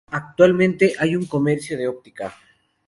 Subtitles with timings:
[0.09, 2.33] Actualmente hay un comercio de óptica.